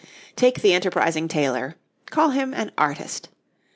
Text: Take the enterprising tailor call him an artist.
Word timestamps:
Take 0.35 0.61
the 0.63 0.73
enterprising 0.73 1.27
tailor 1.27 1.75
call 2.07 2.31
him 2.31 2.55
an 2.55 2.71
artist. 2.75 3.29